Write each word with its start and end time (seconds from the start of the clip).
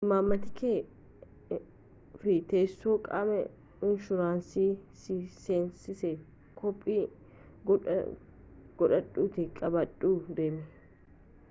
imaammata 0.05 0.47
kee 0.59 0.83
fi 2.23 2.33
teessoo 2.53 2.95
qaama 3.07 3.35
inshuraansii 3.89 4.65
si 5.03 5.17
seensisee 5.43 6.15
koppii 6.63 6.99
godhadhuutii 8.79 9.49
qabadhuu 9.63 10.17
deemi 10.43 10.65